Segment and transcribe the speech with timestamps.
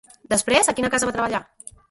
[0.31, 1.45] Després, a quina casa va treballar?